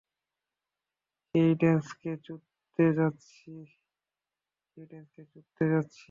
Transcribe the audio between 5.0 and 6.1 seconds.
কে চুদতে যাচ্ছি।